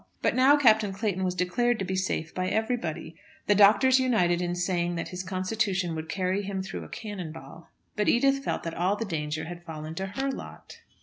[0.23, 3.15] But now Captain Clayton was declared to be safe by everybody.
[3.45, 7.69] The doctors united in saying that his constitution would carry him through a cannon ball.
[7.95, 10.79] But Edith felt that all the danger had fallen to her lot.